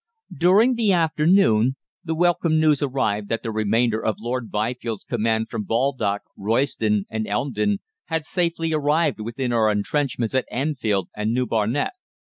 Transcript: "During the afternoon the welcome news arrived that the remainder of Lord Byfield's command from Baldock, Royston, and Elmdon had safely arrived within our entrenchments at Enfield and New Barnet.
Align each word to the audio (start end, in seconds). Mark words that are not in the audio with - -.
"During 0.35 0.73
the 0.73 0.91
afternoon 0.93 1.75
the 2.03 2.15
welcome 2.15 2.59
news 2.59 2.81
arrived 2.81 3.29
that 3.29 3.43
the 3.43 3.51
remainder 3.51 4.03
of 4.03 4.15
Lord 4.19 4.49
Byfield's 4.49 5.03
command 5.03 5.51
from 5.51 5.61
Baldock, 5.63 6.23
Royston, 6.35 7.05
and 7.11 7.27
Elmdon 7.27 7.81
had 8.05 8.25
safely 8.25 8.73
arrived 8.73 9.19
within 9.19 9.53
our 9.53 9.69
entrenchments 9.69 10.33
at 10.33 10.47
Enfield 10.49 11.09
and 11.15 11.35
New 11.35 11.45
Barnet. 11.45 11.91